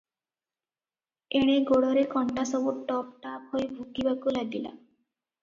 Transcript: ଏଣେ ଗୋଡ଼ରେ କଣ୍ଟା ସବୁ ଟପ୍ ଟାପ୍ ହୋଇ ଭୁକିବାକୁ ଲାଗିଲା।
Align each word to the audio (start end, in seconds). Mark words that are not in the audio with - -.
ଏଣେ 1.39 1.57
ଗୋଡ଼ରେ 1.71 2.05
କଣ୍ଟା 2.15 2.47
ସବୁ 2.53 2.73
ଟପ୍ 2.89 3.13
ଟାପ୍ 3.27 3.53
ହୋଇ 3.53 3.69
ଭୁକିବାକୁ 3.77 4.35
ଲାଗିଲା। 4.41 4.75